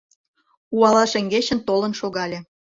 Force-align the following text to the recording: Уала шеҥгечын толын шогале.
Уала 0.77 1.03
шеҥгечын 1.11 1.59
толын 1.67 1.93
шогале. 1.99 2.39